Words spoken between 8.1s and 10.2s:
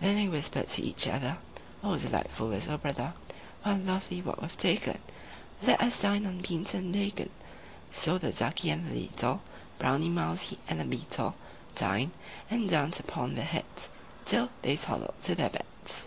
the Ducky and the leetle Browny